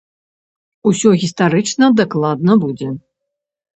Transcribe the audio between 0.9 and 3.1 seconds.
Усё гістарычна дакладна будзе.